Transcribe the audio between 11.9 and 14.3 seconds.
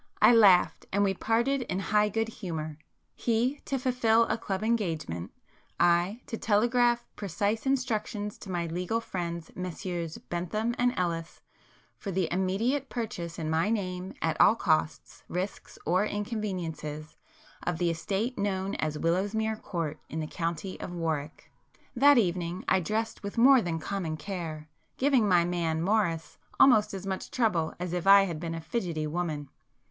for the immediate purchase in my name